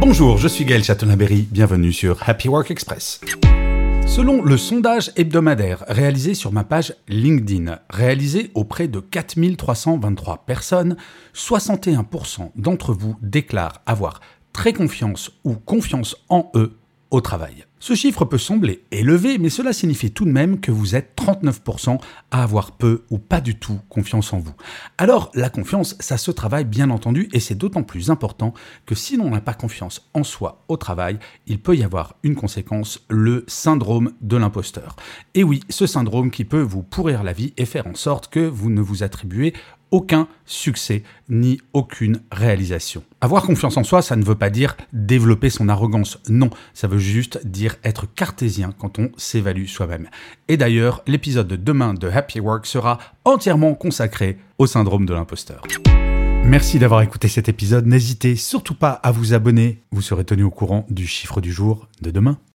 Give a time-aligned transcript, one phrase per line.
[0.00, 3.20] Bonjour, je suis Gaël Chatonaberry, bienvenue sur Happy Work Express.
[4.06, 10.96] Selon le sondage hebdomadaire réalisé sur ma page LinkedIn, réalisé auprès de 4323 personnes,
[11.34, 14.20] 61% d'entre vous déclarent avoir
[14.54, 16.78] très confiance ou confiance en eux
[17.10, 17.66] au travail.
[17.82, 21.98] Ce chiffre peut sembler élevé, mais cela signifie tout de même que vous êtes 39%
[22.30, 24.52] à avoir peu ou pas du tout confiance en vous.
[24.98, 28.52] Alors la confiance, ça se travaille bien entendu, et c'est d'autant plus important
[28.84, 32.34] que si l'on n'a pas confiance en soi au travail, il peut y avoir une
[32.34, 34.96] conséquence, le syndrome de l'imposteur.
[35.32, 38.40] Et oui, ce syndrome qui peut vous pourrir la vie et faire en sorte que
[38.40, 39.54] vous ne vous attribuez
[39.90, 43.02] aucun succès ni aucune réalisation.
[43.20, 46.18] Avoir confiance en soi, ça ne veut pas dire développer son arrogance.
[46.28, 50.08] Non, ça veut juste dire être cartésien quand on s'évalue soi-même.
[50.48, 55.62] Et d'ailleurs, l'épisode de demain de Happy Work sera entièrement consacré au syndrome de l'imposteur.
[56.44, 57.86] Merci d'avoir écouté cet épisode.
[57.86, 59.82] N'hésitez surtout pas à vous abonner.
[59.92, 62.38] Vous serez tenu au courant du chiffre du jour de demain.